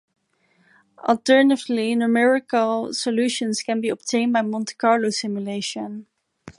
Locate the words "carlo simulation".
4.73-6.07